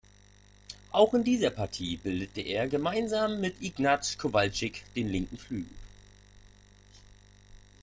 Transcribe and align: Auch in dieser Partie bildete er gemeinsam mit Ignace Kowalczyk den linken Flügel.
Auch 0.89 1.13
in 1.13 1.23
dieser 1.23 1.51
Partie 1.51 1.97
bildete 1.97 2.41
er 2.41 2.67
gemeinsam 2.67 3.39
mit 3.39 3.61
Ignace 3.61 4.17
Kowalczyk 4.17 4.83
den 4.95 5.09
linken 5.09 5.37
Flügel. 5.37 5.77